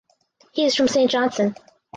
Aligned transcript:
He 0.53 0.65
is 0.65 0.73
from 0.75 0.87
St 0.87 1.11
Johnston. 1.11 1.53